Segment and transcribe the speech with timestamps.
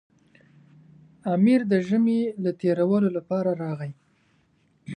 [1.35, 3.91] امیر د ژمي له تېرولو لپاره راغی.